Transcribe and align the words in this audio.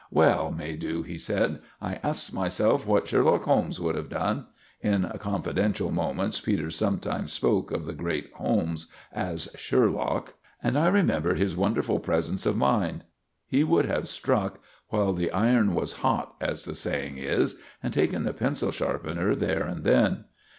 "Well, 0.09 0.49
Maydew," 0.51 1.03
he 1.03 1.19
said, 1.19 1.59
"I 1.79 1.99
asked 2.01 2.33
myself 2.33 2.87
what 2.87 3.07
Sherlock 3.07 3.45
would 3.45 3.93
have 3.93 4.09
done"—in 4.09 5.03
confidential 5.19 5.91
moments 5.91 6.41
Peters 6.41 6.75
sometimes 6.75 7.31
spoke 7.33 7.69
of 7.69 7.85
the 7.85 7.93
great 7.93 8.31
Holmes 8.33 8.91
as 9.13 9.47
'Sherlock'—"and 9.53 10.75
I 10.75 10.87
remembered 10.87 11.37
his 11.37 11.55
wonderful 11.55 11.99
presence 11.99 12.47
of 12.47 12.57
mind. 12.57 13.03
Me 13.51 13.63
would 13.63 13.85
have 13.85 14.07
struck 14.07 14.59
while 14.87 15.13
the 15.13 15.29
iron 15.29 15.75
was 15.75 15.93
hot, 15.99 16.33
as 16.41 16.65
the 16.65 16.73
saying 16.73 17.19
is, 17.19 17.57
and 17.83 17.93
taken 17.93 18.23
the 18.23 18.33
pencil 18.33 18.71
sharpener 18.71 19.35
there 19.35 19.65
and 19.67 19.83
then." 19.83 20.25